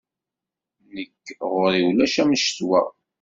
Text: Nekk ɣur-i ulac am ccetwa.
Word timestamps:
Nekk 0.95 1.25
ɣur-i 1.51 1.81
ulac 1.89 2.15
am 2.21 2.31
ccetwa. 2.43 2.81